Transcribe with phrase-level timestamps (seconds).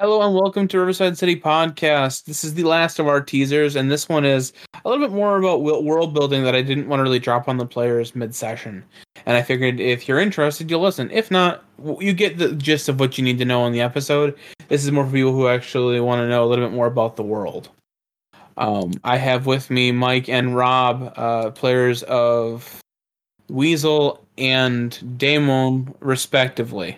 [0.00, 2.24] Hello and welcome to Riverside City Podcast.
[2.24, 5.36] This is the last of our teasers, and this one is a little bit more
[5.36, 8.82] about world building that I didn't want to really drop on the players mid session.
[9.26, 11.10] And I figured if you're interested, you'll listen.
[11.10, 11.64] If not,
[11.98, 14.38] you get the gist of what you need to know on the episode.
[14.68, 17.16] This is more for people who actually want to know a little bit more about
[17.16, 17.68] the world.
[18.56, 22.80] Um, I have with me Mike and Rob, uh, players of
[23.50, 26.96] Weasel and Daemon, respectively.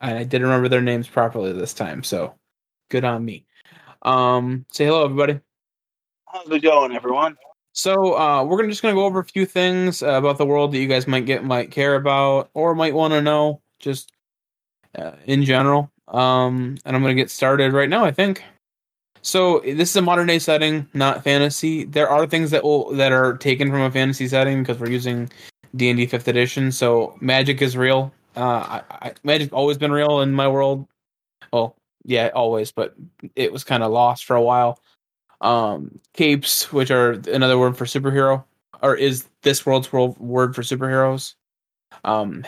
[0.00, 2.34] I did remember their names properly this time, so
[2.90, 3.44] good on me.
[4.02, 5.40] Um, say hello, everybody.
[6.26, 7.36] How's it going, everyone?
[7.72, 10.72] So uh, we're gonna just gonna go over a few things uh, about the world
[10.72, 14.12] that you guys might get might care about or might want to know, just
[14.98, 15.90] uh, in general.
[16.08, 18.04] Um, and I'm gonna get started right now.
[18.04, 18.42] I think.
[19.22, 21.84] So this is a modern day setting, not fantasy.
[21.84, 25.28] There are things that will that are taken from a fantasy setting because we're using
[25.74, 26.70] D and D Fifth Edition.
[26.70, 28.12] So magic is real.
[28.36, 30.86] Uh, I, I, magic's always been real in my world.
[31.52, 32.94] Well, yeah, always, but
[33.34, 34.80] it was kind of lost for a while.
[35.40, 38.44] Um, capes, which are another word for superhero,
[38.82, 41.34] or is this world's world word for superheroes.
[42.04, 42.44] Um,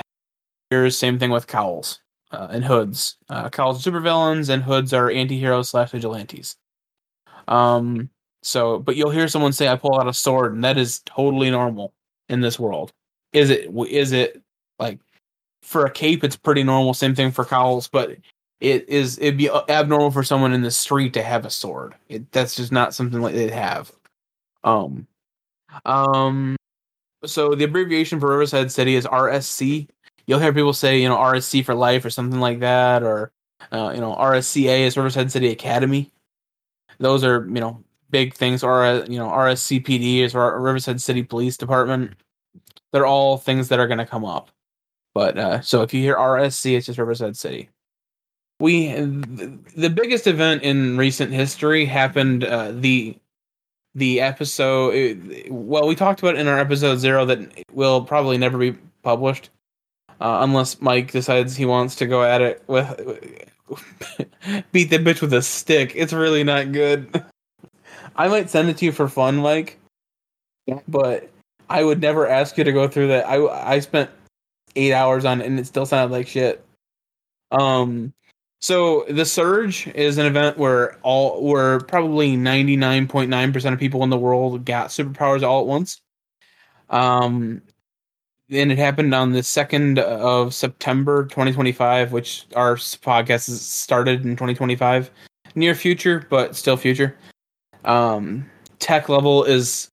[0.70, 2.00] here's same thing with cowls
[2.32, 3.16] uh, and hoods.
[3.28, 6.56] Uh, cowls are supervillains, and hoods are anti-heroes slash vigilantes.
[7.46, 8.10] Um,
[8.42, 11.50] so, but you'll hear someone say, "I pull out a sword," and that is totally
[11.50, 11.92] normal
[12.28, 12.92] in this world.
[13.32, 13.70] Is it?
[13.88, 14.42] Is it
[14.78, 14.98] like
[15.62, 16.94] for a cape, it's pretty normal.
[16.94, 18.16] Same thing for cowls, but
[18.60, 21.94] it is it'd be abnormal for someone in the street to have a sword.
[22.08, 23.92] It, that's just not something like they'd have.
[24.64, 25.06] Um,
[25.84, 26.56] um.
[27.24, 29.88] So the abbreviation for Riverside City is RSC.
[30.26, 33.32] You'll hear people say, you know, RSC for life or something like that, or
[33.72, 36.12] uh, you know, RSCA is Riverside City Academy.
[36.98, 38.62] Those are you know big things.
[38.62, 42.14] Or you know, RSCPD is Riverside City Police Department.
[42.92, 44.50] They're all things that are going to come up.
[45.18, 47.70] But uh, so if you hear RSC, it's just Riverside City.
[48.60, 53.16] We the biggest event in recent history happened uh, the
[53.96, 55.48] the episode.
[55.50, 59.50] Well, we talked about in our episode zero that will probably never be published
[60.20, 62.86] uh, unless Mike decides he wants to go at it with
[64.70, 65.94] beat the bitch with a stick.
[65.96, 67.24] It's really not good.
[68.14, 69.80] I might send it to you for fun, Mike,
[70.86, 71.28] but
[71.68, 73.28] I would never ask you to go through that.
[73.28, 74.10] I I spent
[74.78, 76.64] eight hours on and it still sounded like shit.
[77.50, 78.12] Um,
[78.60, 83.72] so the surge is an event where all where probably ninety nine point nine percent
[83.72, 86.00] of people in the world got superpowers all at once.
[86.90, 87.62] Um,
[88.50, 93.60] and it happened on the second of September, twenty twenty five, which our podcast is
[93.60, 95.10] started in twenty twenty five,
[95.54, 97.16] near future, but still future.
[97.84, 99.90] Um, tech level is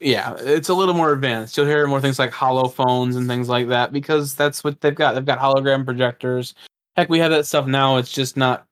[0.00, 1.56] yeah, it's a little more advanced.
[1.56, 4.94] You'll hear more things like hollow phones and things like that because that's what they've
[4.94, 5.14] got.
[5.14, 6.54] They've got hologram projectors.
[6.96, 7.98] Heck, we have that stuff now.
[7.98, 8.66] It's just not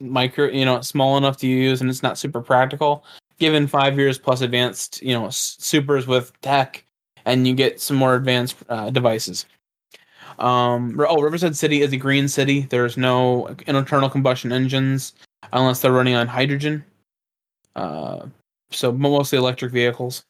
[0.00, 3.04] micro, you know, small enough to use, and it's not super practical.
[3.38, 6.84] Given five years plus advanced, you know, supers with tech,
[7.24, 9.46] and you get some more advanced uh, devices.
[10.38, 12.62] Um, oh, Riverside City is a green city.
[12.62, 15.14] There's no internal combustion engines
[15.52, 16.84] unless they're running on hydrogen.
[17.74, 18.26] Uh,
[18.70, 20.22] so mostly electric vehicles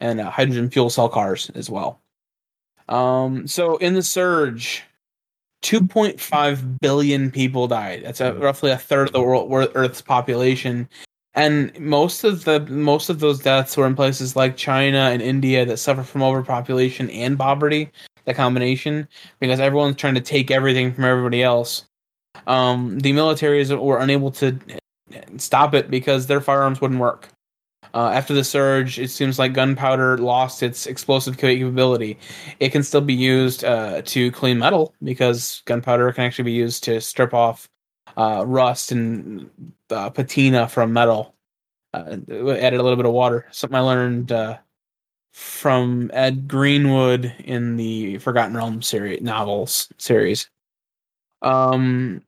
[0.00, 2.00] and uh, hydrogen fuel cell cars as well.
[2.88, 4.84] Um, so in the surge,
[5.62, 8.02] 2.5 billion people died.
[8.04, 10.88] That's a, roughly a third of the world Earth's population,
[11.34, 15.64] and most of the most of those deaths were in places like China and India
[15.64, 17.90] that suffer from overpopulation and poverty.
[18.24, 19.08] The combination,
[19.40, 21.86] because everyone's trying to take everything from everybody else.
[22.46, 24.58] Um, the militaries were unable to
[25.38, 27.30] stop it because their firearms wouldn't work.
[27.94, 32.18] Uh, after the surge, it seems like gunpowder lost its explosive capability.
[32.60, 36.84] It can still be used uh, to clean metal because gunpowder can actually be used
[36.84, 37.68] to strip off
[38.16, 39.50] uh, rust and
[39.90, 41.34] uh, patina from metal.
[41.94, 43.46] Uh, added a little bit of water.
[43.50, 44.58] Something I learned uh,
[45.32, 50.50] from Ed Greenwood in the Forgotten Realms series novels series.
[51.40, 52.22] Um,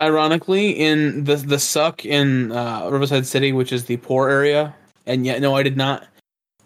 [0.00, 4.74] ironically, in the the suck in Riverside City, which is the poor area
[5.06, 6.06] and yet, no, I did not.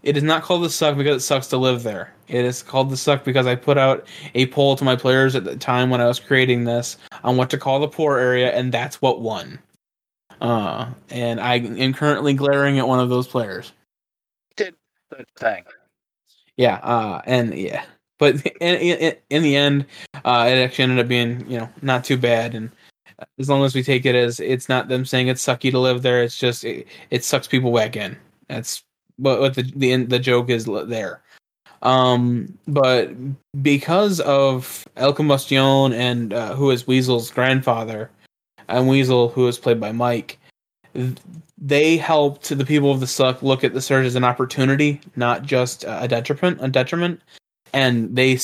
[0.02, 2.14] It is not called the suck because it sucks to live there.
[2.28, 5.44] It is called the suck because I put out a poll to my players at
[5.44, 8.72] the time when I was creating this on what to call the poor area, and
[8.72, 9.58] that's what won.
[10.40, 13.72] Uh, and I am currently glaring at one of those players.
[14.56, 14.74] Did
[15.10, 15.64] the thing.
[16.56, 17.84] Yeah, uh, and yeah,
[18.18, 19.86] but in, in, in the end,
[20.24, 22.70] uh, it actually ended up being you know not too bad, and
[23.38, 26.02] as long as we take it as it's not them saying it's sucky to live
[26.02, 28.16] there, it's just it, it sucks people back in.
[28.48, 28.82] That's
[29.16, 31.22] what, what the the the joke is there.
[31.82, 33.10] Um, but
[33.62, 38.10] because of El Combustion and uh, who is Weasel's grandfather,
[38.68, 40.38] and Weasel, who was played by Mike,
[41.58, 45.42] they helped the people of the Suck look at the surge as an opportunity, not
[45.42, 46.58] just a detriment.
[46.60, 47.20] A detriment,
[47.72, 48.38] and they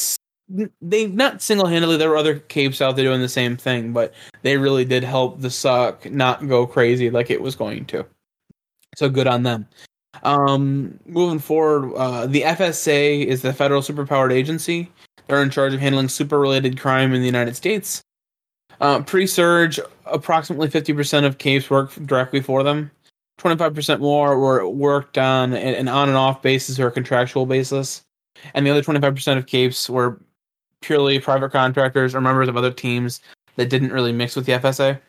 [0.81, 1.97] they not single handedly.
[1.97, 4.13] There were other capes out there doing the same thing, but
[4.43, 8.05] they really did help the Suck not go crazy like it was going to.
[8.97, 9.67] So good on them.
[10.23, 14.91] Um, moving forward, uh, the FSA is the federal superpowered agency.
[15.27, 18.03] They're in charge of handling super related crime in the United States.
[18.81, 22.91] Uh, Pre surge, approximately 50% of capes work directly for them.
[23.39, 28.03] 25% more were worked on an on and off basis or contractual basis.
[28.55, 30.21] And the other 25% of capes were
[30.81, 33.21] purely private contractors or members of other teams
[33.57, 35.01] that didn't really mix with the FSA.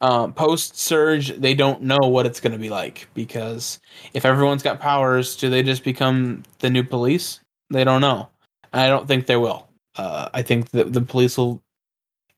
[0.00, 3.80] Um, Post surge, they don't know what it's going to be like because
[4.12, 7.40] if everyone's got powers, do they just become the new police?
[7.70, 8.28] They don't know.
[8.72, 9.68] I don't think they will.
[9.96, 11.62] Uh, I think that the police will,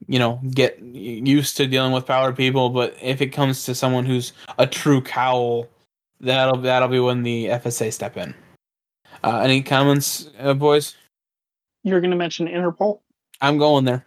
[0.07, 2.71] you know, get used to dealing with power people.
[2.71, 5.69] But if it comes to someone who's a true cowl,
[6.21, 8.35] that'll that'll be when the FSA step in.
[9.25, 10.95] Uh, any comments, uh, boys?
[11.83, 13.01] You're going to mention Interpol.
[13.41, 14.07] I'm going there.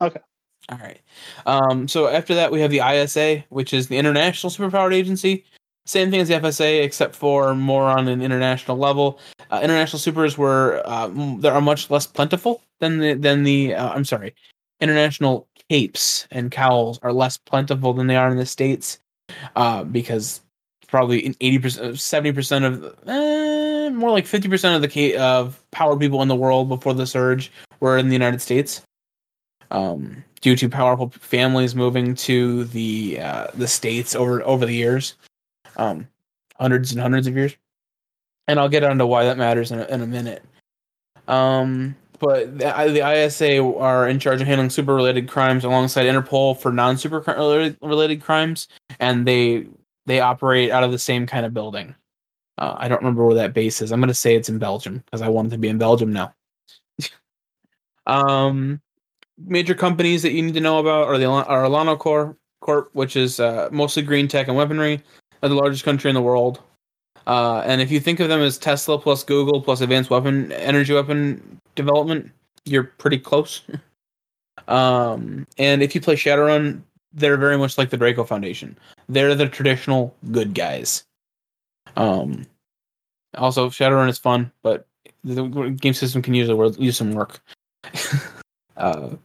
[0.00, 0.20] Okay.
[0.68, 1.00] All right.
[1.46, 5.44] Um, so after that, we have the ISA, which is the International Superpowered Agency.
[5.86, 9.18] Same thing as the FSA, except for more on an international level.
[9.50, 13.90] Uh, international supers were uh, they are much less plentiful than the than the uh,
[13.90, 14.34] I'm sorry,
[14.80, 19.00] international capes and cowls are less plentiful than they are in the states,
[19.56, 20.40] uh, because
[20.86, 25.96] probably eighty percent, seventy percent of eh, more like fifty percent of the of power
[25.98, 27.50] people in the world before the surge
[27.80, 28.82] were in the United States.
[29.72, 35.14] Um, due to powerful families moving to the uh, the states over over the years,
[35.76, 36.06] um,
[36.60, 37.56] hundreds and hundreds of years.
[38.48, 40.44] And I'll get onto why that matters in a, in a minute.
[41.28, 46.58] Um, but the, the ISA are in charge of handling super related crimes alongside Interpol
[46.58, 47.20] for non super
[47.82, 48.68] related crimes,
[49.00, 49.66] and they
[50.06, 51.94] they operate out of the same kind of building.
[52.58, 53.90] Uh, I don't remember where that base is.
[53.90, 56.12] I'm going to say it's in Belgium because I want it to be in Belgium
[56.12, 56.34] now.
[58.06, 58.80] um,
[59.38, 63.16] major companies that you need to know about are the are Alano Corp, Corp which
[63.16, 65.02] is uh, mostly green tech and weaponry,
[65.42, 66.60] are the largest country in the world.
[67.26, 70.92] Uh, and if you think of them as Tesla plus Google plus advanced weapon energy
[70.92, 72.30] weapon development,
[72.64, 73.62] you're pretty close.
[74.68, 76.82] um, and if you play Shadowrun,
[77.12, 78.76] they're very much like the Draco Foundation.
[79.08, 81.04] They're the traditional good guys.
[81.96, 82.46] Um,
[83.36, 84.86] also, Shadowrun is fun, but
[85.24, 87.40] the game system can usually use some work.
[88.82, 89.16] uh,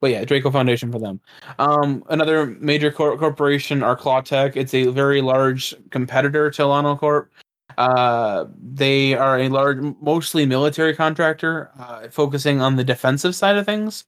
[0.00, 1.20] but yeah, Draco Foundation for them.
[1.58, 4.56] Um, another major cor- corporation are Clawtech.
[4.56, 7.30] It's a very large competitor to Alano Corp.
[7.76, 13.66] Uh, they are a large, mostly military contractor, uh, focusing on the defensive side of
[13.66, 14.04] things.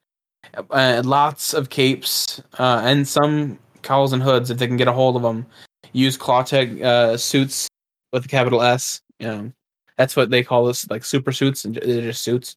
[0.70, 4.93] Uh, lots of capes uh, and some cowls and hoods, if they can get a
[4.93, 5.47] hold of them,
[5.93, 7.69] use Clawtech uh, suits
[8.12, 9.00] with a capital S.
[9.19, 9.52] You know,
[9.97, 12.56] that's what they call this, like super suits, and they're just suits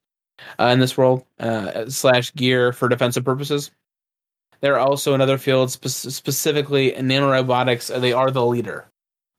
[0.59, 3.71] uh, in this world uh, slash gear for defensive purposes.
[4.61, 7.93] They're also in other fields, spe- specifically in nanorobotics.
[7.93, 8.85] Uh, they are the leader.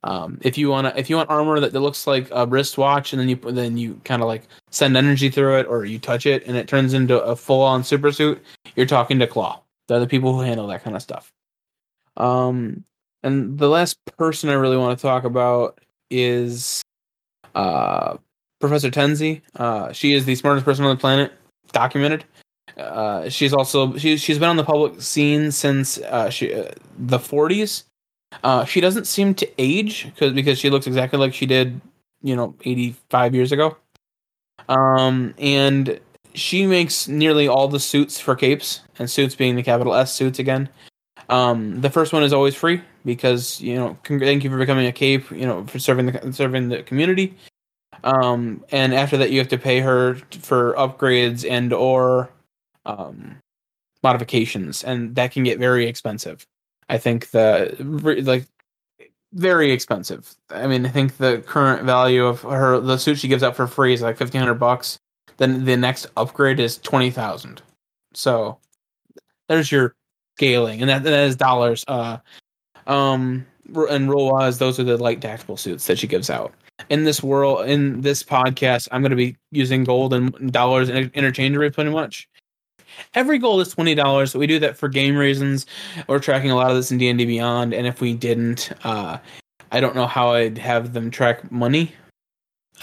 [0.03, 3.21] Um, if you want if you want armor that, that looks like a wristwatch, and
[3.21, 6.47] then you then you kind of like send energy through it, or you touch it,
[6.47, 8.45] and it turns into a full on super suit.
[8.77, 9.63] You're talking to Claw.
[9.89, 11.33] They're the people who handle that kind of stuff.
[12.19, 12.85] Um,
[13.23, 15.81] and the last person I really want to talk about
[16.11, 16.83] is
[17.55, 18.19] uh,
[18.69, 19.43] Professor Tenzi.
[19.57, 21.33] Uh, she is the smartest person on the planet,
[21.73, 22.25] documented.
[22.79, 27.19] Uh, she's also she, she's been on the public scene since uh, she uh, the
[27.19, 27.85] 40s.
[28.43, 31.81] Uh, she doesn't seem to age because because she looks exactly like she did,
[32.23, 33.77] you know, 85 years ago.
[34.69, 36.01] Um, and
[36.35, 40.39] she makes nearly all the suits for capes, and suits being the capital S suits
[40.39, 40.69] again.
[41.29, 44.93] Um, the first one is always free because you know, thank you for becoming a
[44.93, 47.35] cape, you know, for serving the serving the community.
[48.05, 52.31] Um, and after that, you have to pay her for upgrades and or
[52.85, 53.37] um,
[54.03, 56.47] modifications, and that can get very expensive.
[56.91, 57.75] I think the
[58.25, 58.45] like
[59.33, 60.37] very expensive.
[60.51, 63.67] I mean, I think the current value of her the suit she gives out for
[63.67, 64.99] free is like fifteen hundred bucks.
[65.39, 67.63] Then the next upgrade is twenty thousand.
[68.13, 68.59] So
[69.49, 69.95] there's your
[70.37, 71.87] scaling, and that that is dollars.
[71.89, 72.19] Uh,
[72.87, 76.53] um, and rule wise, those are the light tactical suits that she gives out
[76.89, 81.71] in this world in this podcast i'm going to be using gold and dollars interchangeably
[81.71, 82.29] pretty much
[83.15, 85.67] every gold is $20 we do that for game reasons
[86.09, 89.19] we're tracking a lot of this in d&d beyond and if we didn't uh,
[89.73, 91.93] i don't know how i'd have them track money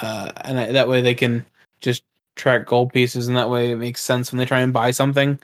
[0.02, 1.46] uh, and I, that way they can
[1.82, 2.04] just
[2.36, 5.38] track gold pieces and that way it makes sense when they try and buy something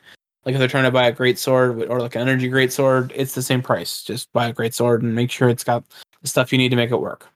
[0.45, 3.11] Like if they're trying to buy a great sword or like an energy great sword,
[3.13, 4.01] it's the same price.
[4.01, 5.83] Just buy a great sword and make sure it's got
[6.21, 7.27] the stuff you need to make it work.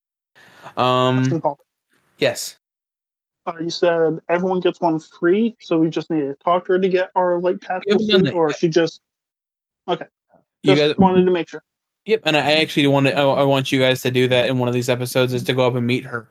[0.77, 1.41] Um,
[2.17, 2.57] yes.
[3.45, 6.79] Uh, you said everyone gets one free, so we just need to talk to her
[6.79, 8.59] to get our tactical suit, or yet.
[8.59, 9.01] she just
[9.87, 10.05] okay.
[10.63, 11.63] You just guys, wanted to make sure.
[12.05, 13.15] Yep, and I actually want to.
[13.15, 15.65] I want you guys to do that in one of these episodes is to go
[15.65, 16.29] up and meet her,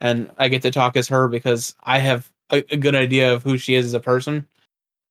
[0.00, 3.42] and I get to talk as her because I have a, a good idea of
[3.42, 4.46] who she is as a person,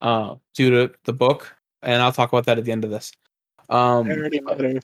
[0.02, 3.12] uh, due to the book, and I'll talk about that at the end of this.
[3.70, 4.80] Um, I already met her.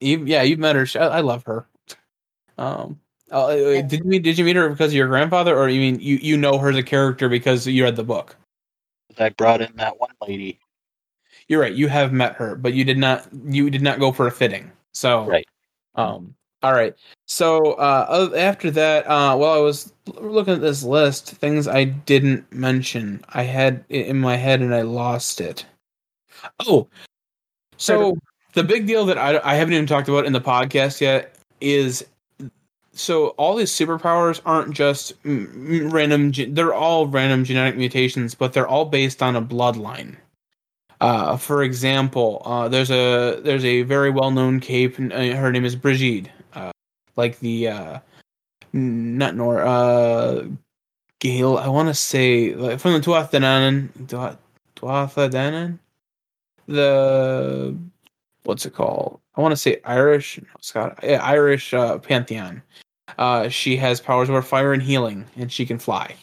[0.00, 0.86] you, yeah, you've met her.
[0.96, 1.66] I, I love her.
[2.58, 5.80] Um, uh, did you meet, did you meet her because of your grandfather, or you
[5.80, 8.36] mean you you know her as a character because you read the book?
[9.18, 10.58] I brought in that one lady.
[11.48, 11.72] You're right.
[11.72, 13.26] You have met her, but you did not.
[13.44, 14.70] You did not go for a fitting.
[14.92, 15.46] So Right.
[15.94, 16.34] Um.
[16.62, 16.94] All right.
[17.26, 22.50] So uh, after that, uh, while I was looking at this list, things I didn't
[22.52, 25.66] mention, I had it in my head and I lost it.
[26.60, 26.88] Oh,
[27.76, 28.16] so
[28.54, 32.04] the big deal that I I haven't even talked about in the podcast yet is.
[32.96, 36.32] So all these superpowers aren't just random.
[36.54, 40.16] They're all random genetic mutations, but they're all based on a bloodline.
[41.02, 44.98] Uh, for example, uh, there's a there's a very well known cape.
[44.98, 46.72] uh, Her name is Brigitte, uh,
[47.16, 47.98] like the uh,
[48.72, 50.46] not Nor uh.
[51.24, 53.88] I want to say like, from the Tuatha Danann.
[56.68, 57.76] The
[58.44, 59.20] what's it called?
[59.34, 60.38] I want to say Irish.
[60.60, 61.02] Scott.
[61.02, 62.62] Irish uh, pantheon.
[63.18, 66.14] Uh, she has powers over fire and healing, and she can fly.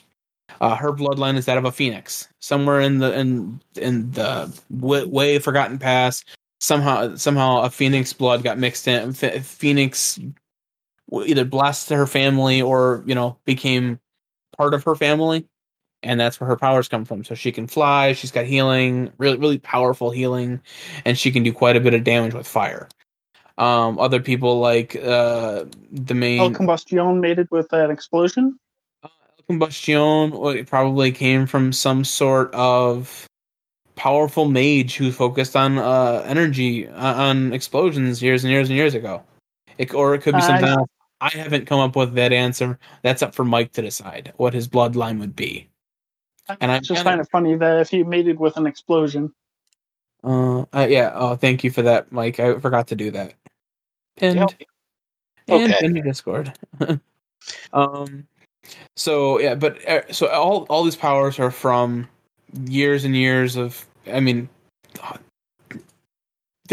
[0.61, 2.27] Uh, her bloodline is that of a phoenix.
[2.39, 6.25] Somewhere in the in in the way, way forgotten past,
[6.59, 9.13] somehow somehow a phoenix blood got mixed in.
[9.13, 10.19] Ph- Phoenix
[11.11, 13.99] either blessed her family or you know became
[14.57, 15.45] part of her family,
[16.03, 17.23] and that's where her powers come from.
[17.23, 18.13] So she can fly.
[18.13, 20.61] She's got healing, really really powerful healing,
[21.05, 22.87] and she can do quite a bit of damage with fire.
[23.57, 28.57] Um, other people like uh, the main El Combustion mated with that explosion.
[29.03, 29.09] uh,
[29.47, 33.27] combustion well, it probably came from some sort of
[33.95, 38.95] powerful mage who focused on uh, energy uh, on explosions years and years and years
[38.95, 39.21] ago.
[39.77, 40.89] It, or it could be something else.
[41.21, 42.77] I haven't come up with that answer.
[43.01, 45.69] That's up for Mike to decide what his bloodline would be.
[46.59, 49.33] And I just find it funny that if he mated with an explosion,
[50.23, 51.11] Uh, uh, yeah.
[51.13, 52.39] Oh, thank you for that, Mike.
[52.39, 53.33] I forgot to do that.
[54.17, 54.39] Pinned.
[54.39, 54.53] Yep.
[55.47, 55.85] and Okay.
[55.85, 56.53] in your Discord.
[57.73, 58.27] um,
[58.95, 62.07] so yeah, but uh, so all all these powers are from
[62.65, 63.85] years and years of.
[64.11, 64.49] I mean,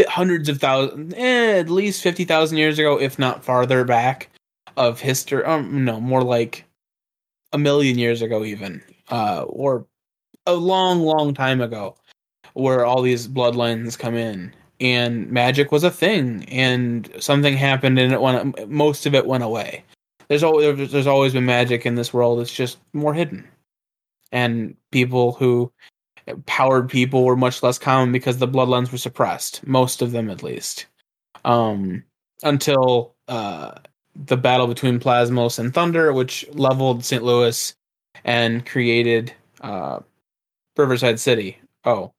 [0.09, 4.29] hundreds of thousands, eh, at least fifty thousand years ago, if not farther back,
[4.77, 5.45] of history.
[5.45, 6.65] Um, no, more like
[7.53, 9.87] a million years ago, even, uh, or
[10.47, 11.97] a long, long time ago,
[12.55, 18.13] where all these bloodlines come in and magic was a thing and something happened and
[18.13, 19.85] it went most of it went away.
[20.29, 22.41] There's always there's always been magic in this world.
[22.41, 23.47] It's just more hidden.
[24.33, 25.73] And people who
[26.47, 30.43] powered people were much less common because the bloodlines were suppressed most of them at
[30.43, 30.87] least.
[31.45, 32.05] Um
[32.43, 33.73] until uh
[34.17, 37.75] the battle between plasmos and thunder which leveled st louis
[38.25, 40.01] and created uh
[40.77, 41.59] riverside city.
[41.85, 42.13] Oh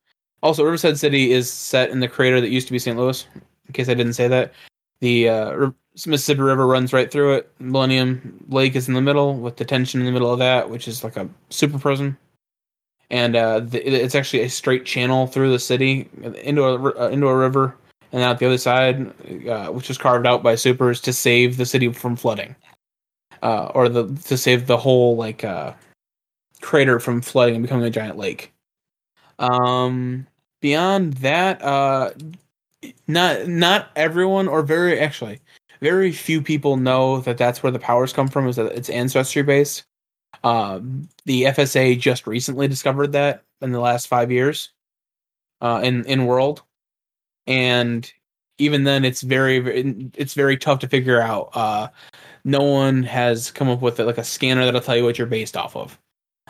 [0.43, 2.97] also, Riverside City is set in the crater that used to be St.
[2.97, 3.27] Louis.
[3.35, 4.53] In case I didn't say that,
[4.99, 5.71] the uh,
[6.05, 7.51] Mississippi River runs right through it.
[7.59, 11.03] Millennium Lake is in the middle, with detention in the middle of that, which is
[11.03, 12.17] like a super prison.
[13.11, 16.09] And uh, the, it's actually a straight channel through the city
[16.43, 17.75] into a uh, into a river,
[18.11, 19.13] and out the other side,
[19.47, 22.55] uh, which was carved out by supers to save the city from flooding,
[23.43, 25.73] uh, or the to save the whole like uh,
[26.61, 28.53] crater from flooding and becoming a giant lake.
[29.39, 30.25] Um,
[30.61, 32.11] beyond that, uh,
[33.07, 35.39] not not everyone, or very actually,
[35.81, 38.47] very few people know that that's where the powers come from.
[38.47, 39.83] Is that it's ancestry based.
[40.43, 44.71] Um, the FSA just recently discovered that in the last five years,
[45.61, 46.63] uh, in in world,
[47.47, 48.11] and
[48.57, 49.57] even then, it's very
[50.15, 51.49] it's very tough to figure out.
[51.53, 51.87] Uh,
[52.43, 55.57] no one has come up with like a scanner that'll tell you what you're based
[55.57, 55.99] off of.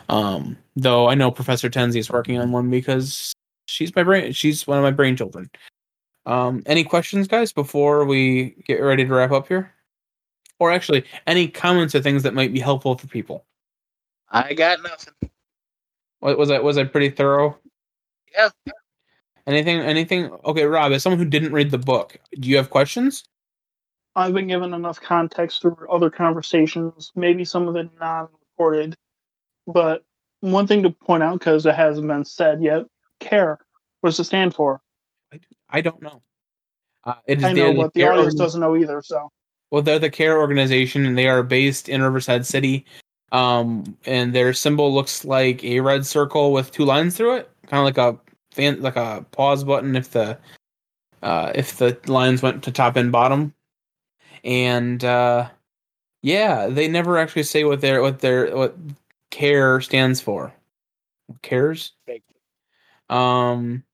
[0.08, 3.32] Um, though I know Professor Tenzi is working on one because
[3.66, 4.32] she's my brain.
[4.32, 5.50] She's one of my brain children.
[6.26, 9.72] Um, any questions, guys, before we get ready to wrap up here?
[10.58, 13.44] Or actually, any comments or things that might be helpful for people?
[14.30, 15.14] I got nothing.
[16.20, 17.58] Was, was I was I pretty thorough?
[18.32, 18.50] Yeah.
[19.46, 19.80] Anything?
[19.80, 20.30] Anything?
[20.44, 20.92] Okay, Rob.
[20.92, 23.24] As someone who didn't read the book, do you have questions?
[24.14, 28.94] I've been given enough context through other conversations, maybe some of it non-recorded.
[29.66, 30.04] But
[30.40, 32.84] one thing to point out, because it hasn't been said yet,
[33.22, 33.58] CARE.
[34.00, 34.80] What does it stand for?
[35.70, 36.22] I don't know.
[37.04, 39.02] Uh, it is I know, the, but the care audience organ- doesn't know either.
[39.02, 39.30] So
[39.70, 42.84] Well, they're the care organization, and they are based in Riverside City.
[43.32, 47.78] Um, and their symbol looks like a red circle with two lines through it, kind
[47.80, 48.18] of like a
[48.54, 50.38] fan, like a pause button if the
[51.22, 53.54] uh, if the lines went to top and bottom.
[54.44, 55.48] And uh,
[56.22, 58.76] yeah, they never actually say what their what their what
[59.30, 60.52] care stands for.
[61.40, 61.92] Cares.
[63.12, 63.84] Um.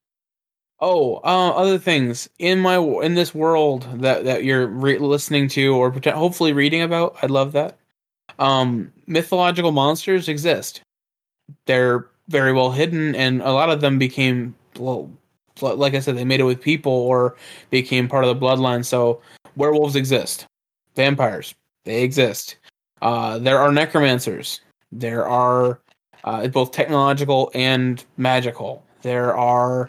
[0.81, 5.75] Oh, uh, other things in my in this world that that you're re- listening to
[5.75, 7.17] or poten- hopefully reading about.
[7.23, 7.79] I'd love that.
[8.39, 10.83] Um, mythological monsters exist.
[11.67, 15.11] They're very well hidden, and a lot of them became well,
[15.61, 17.37] like I said, they made it with people or
[17.71, 18.85] became part of the bloodline.
[18.85, 19.21] So
[19.57, 20.47] werewolves exist,
[20.95, 22.57] vampires they exist.
[23.03, 24.61] Uh, there are necromancers.
[24.93, 25.81] There are
[26.25, 28.85] uh, both technological and magical.
[29.09, 29.89] There are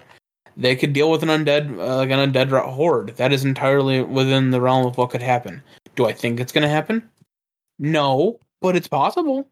[0.56, 3.18] they could deal with an undead uh, like an undead horde.
[3.18, 5.62] That is entirely within the realm of what could happen.
[5.98, 7.10] Do I think it's going to happen?
[7.80, 9.46] No, but it's possible.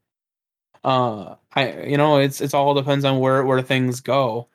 [0.86, 4.48] Uh, I you know it's it's all depends on where where things go.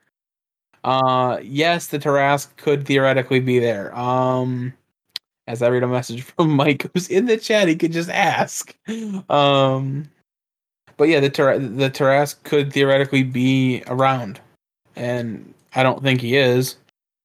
[0.82, 3.94] Uh, yes, the Tarrasque could theoretically be there.
[3.94, 4.72] Um,
[5.46, 8.74] as I read a message from Mike who's in the chat, he could just ask.
[9.28, 10.08] Um,
[10.96, 14.40] but yeah, the Tar- the Tarrasque could theoretically be around,
[14.96, 16.76] and I don't think he is,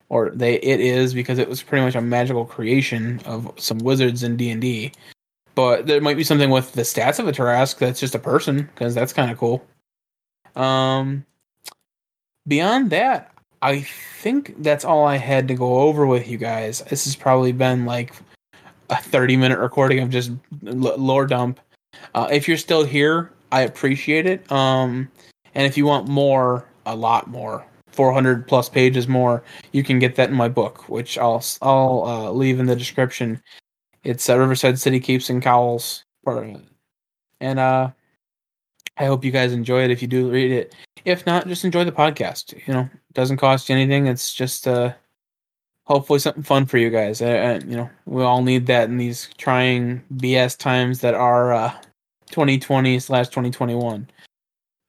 [0.10, 4.24] or they it is because it was pretty much a magical creation of some wizards
[4.24, 4.92] in D and D.
[5.56, 8.70] But there might be something with the stats of a Tarrasque that's just a person
[8.74, 9.66] because that's kind of cool.
[10.56, 11.26] Um,
[12.48, 13.82] beyond that, I
[14.22, 16.82] think that's all I had to go over with you guys.
[16.82, 18.14] This has probably been like
[18.90, 20.32] a 30 minute recording of just
[20.62, 21.60] lore dump.
[22.14, 24.50] Uh, if you're still here, I appreciate it.
[24.52, 25.10] Um,
[25.56, 30.16] and if you want more, a lot more, 400 plus pages more, you can get
[30.16, 33.42] that in my book, which I'll I'll uh, leave in the description.
[34.04, 37.92] It's uh, Riverside City Capes and Cowls, and uh,
[38.98, 39.92] I hope you guys enjoy it.
[39.92, 42.54] If you do read it, if not, just enjoy the podcast.
[42.68, 44.08] You know, it doesn't cost you anything.
[44.08, 44.94] It's just uh,
[45.86, 47.22] hopefully something fun for you guys.
[47.22, 51.72] Uh, you know, we all need that in these trying BS times that are uh,
[52.32, 54.08] 2020 slash 2021.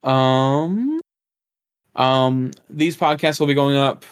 [0.04, 1.00] Um,
[1.98, 4.04] um, these podcasts will be going up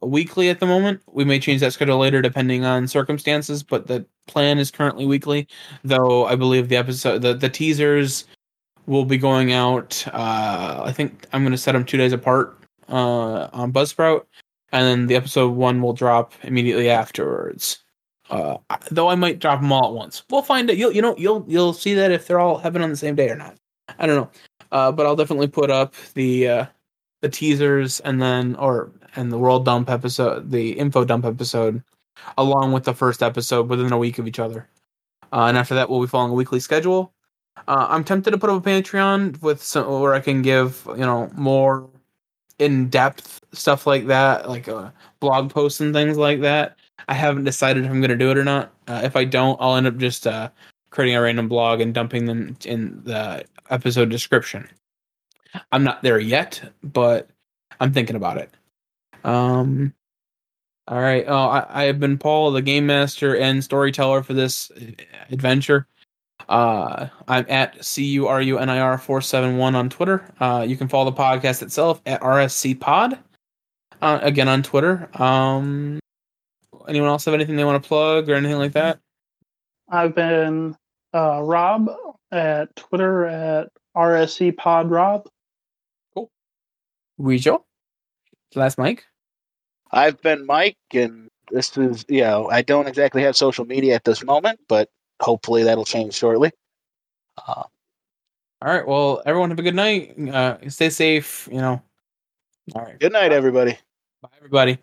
[0.00, 1.02] weekly at the moment.
[1.12, 5.48] We may change that schedule later depending on circumstances, but the plan is currently weekly.
[5.84, 8.24] Though I believe the episode, the the teasers
[8.86, 10.04] will be going out.
[10.12, 12.56] Uh, I think I'm going to set them two days apart
[12.88, 14.24] uh, on Buzzsprout,
[14.72, 17.78] and then the episode one will drop immediately afterwards.
[18.30, 18.56] Uh,
[18.90, 20.24] though I might drop them all at once.
[20.30, 20.78] We'll find it.
[20.78, 23.28] You'll you know you'll you'll see that if they're all happening on the same day
[23.28, 23.56] or not.
[23.98, 24.30] I don't know.
[24.70, 26.66] Uh, but I'll definitely put up the uh,
[27.22, 31.82] the teasers and then or and the world dump episode, the info dump episode,
[32.36, 34.68] along with the first episode within a week of each other.
[35.32, 37.12] Uh, and after that, we'll be following a weekly schedule.
[37.68, 41.06] Uh, I'm tempted to put up a Patreon with some where I can give you
[41.06, 41.88] know more
[42.58, 46.76] in depth stuff like that, like uh, blog posts and things like that.
[47.08, 48.72] I haven't decided if I'm going to do it or not.
[48.86, 50.50] Uh, if I don't, I'll end up just uh,
[50.90, 54.68] creating a random blog and dumping them in the episode description.
[55.70, 57.28] I'm not there yet, but
[57.80, 58.50] I'm thinking about it.
[59.24, 59.94] Um,
[60.88, 61.24] all right.
[61.26, 64.70] Oh, I, I have been Paul, the game master and storyteller for this
[65.30, 65.86] adventure.
[66.48, 70.24] Uh, I'm at C U R U N I R 471 on Twitter.
[70.40, 73.18] Uh, you can follow the podcast itself at RSC Pod.
[74.00, 75.08] Uh, again on Twitter.
[75.14, 76.00] Um,
[76.88, 78.98] anyone else have anything they want to plug or anything like that?
[79.88, 80.76] I've been
[81.14, 81.88] uh, Rob
[82.32, 85.28] at Twitter at RSC Pod Rob.
[87.20, 87.62] Rijo?
[88.54, 89.04] Last Mike?
[89.90, 94.04] I've been Mike, and this is, you know, I don't exactly have social media at
[94.04, 94.88] this moment, but
[95.20, 96.50] hopefully that'll change shortly.
[97.36, 97.64] Uh,
[98.62, 98.86] All right.
[98.86, 100.18] Well, everyone have a good night.
[100.18, 101.48] Uh, stay safe.
[101.50, 101.82] You know.
[102.74, 102.98] All right.
[102.98, 103.78] good night, everybody.
[104.22, 104.78] Bye, everybody.